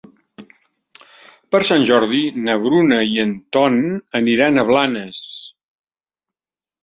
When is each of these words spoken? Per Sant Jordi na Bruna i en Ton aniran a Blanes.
Per 1.55 1.59
Sant 1.67 1.83
Jordi 1.89 2.21
na 2.47 2.55
Bruna 2.63 2.97
i 3.09 3.21
en 3.23 3.35
Ton 3.57 3.77
aniran 4.21 4.57
a 4.57 4.63
Blanes. 4.71 5.21